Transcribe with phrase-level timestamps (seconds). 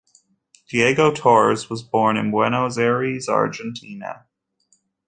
[0.71, 4.25] Diego Torres was born in Buenos Aires, Argentina.